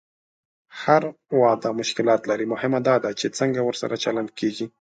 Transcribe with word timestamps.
هر 0.81 1.03
واده 1.41 1.69
مشکلات 1.81 2.21
لري، 2.29 2.45
مهمه 2.53 2.79
دا 2.87 2.95
ده 3.03 3.09
چې 3.19 3.27
څنګه 3.39 3.59
ورسره 3.63 3.95
چلند 4.03 4.29
کېږي. 4.39 4.65